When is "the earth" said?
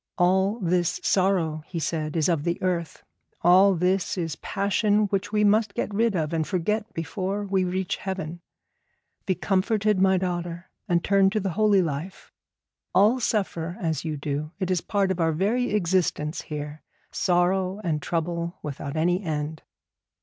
2.43-3.03